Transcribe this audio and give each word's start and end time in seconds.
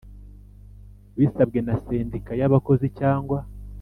Bisabwe 1.17 1.59
na 1.65 1.75
sendika 1.83 2.31
y 2.39 2.43
abakozi 2.47 2.87
cyangwa 2.99 3.39